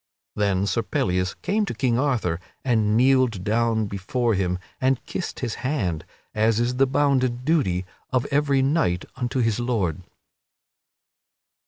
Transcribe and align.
Then 0.35 0.65
Sir 0.65 0.81
Pellias 0.81 1.35
came 1.43 1.63
to 1.67 1.75
King 1.75 1.99
Arthur 1.99 2.39
and 2.65 2.97
kneeled 2.97 3.43
down 3.43 3.85
before 3.85 4.33
him 4.33 4.57
and 4.79 5.05
kissed 5.05 5.41
his 5.41 5.53
hand, 5.61 6.05
as 6.33 6.59
is 6.59 6.77
the 6.77 6.87
bounden 6.87 7.41
duty 7.45 7.85
of 8.09 8.25
every 8.31 8.63
knight 8.63 9.05
unto 9.15 9.41
his 9.41 9.59
lord. 9.59 10.01